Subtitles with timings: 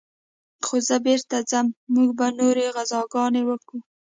[0.65, 3.77] خو زه بېرته ځم موږ به نورې غزاګانې وكو.